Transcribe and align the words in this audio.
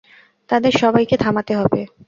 তাদের 0.49 0.73
সবাইকে 0.73 1.15
থামাতে 1.17 1.53
হবে। 1.55 1.81